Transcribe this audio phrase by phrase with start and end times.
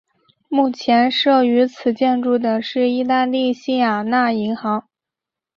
[0.49, 4.87] 目前设于此建筑的是意大利西雅那银行。